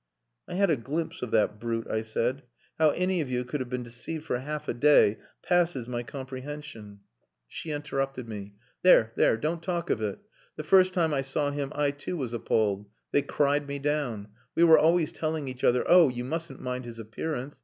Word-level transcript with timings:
"I 0.47 0.55
had 0.55 0.71
a 0.71 0.77
glimpse 0.77 1.21
of 1.21 1.29
that 1.29 1.59
brute," 1.59 1.85
I 1.87 2.01
said. 2.01 2.41
"How 2.79 2.89
any 2.89 3.21
of 3.21 3.29
you 3.29 3.45
could 3.45 3.59
have 3.59 3.69
been 3.69 3.83
deceived 3.83 4.25
for 4.25 4.39
half 4.39 4.67
a 4.67 4.73
day 4.73 5.19
passes 5.43 5.87
my 5.87 6.01
comprehension!" 6.01 7.01
She 7.47 7.69
interrupted 7.69 8.27
me. 8.27 8.55
"There! 8.81 9.11
There! 9.15 9.37
Don't 9.37 9.61
talk 9.61 9.91
of 9.91 10.01
it. 10.01 10.17
The 10.55 10.63
first 10.63 10.95
time 10.95 11.13
I 11.13 11.21
saw 11.21 11.51
him, 11.51 11.71
I, 11.75 11.91
too, 11.91 12.17
was 12.17 12.33
appalled. 12.33 12.87
They 13.11 13.21
cried 13.21 13.67
me 13.67 13.77
down. 13.77 14.29
We 14.55 14.63
were 14.63 14.79
always 14.79 15.11
telling 15.11 15.47
each 15.47 15.63
other, 15.63 15.83
'Oh! 15.87 16.09
you 16.09 16.23
mustn't 16.23 16.59
mind 16.59 16.85
his 16.85 16.97
appearance. 16.97 17.59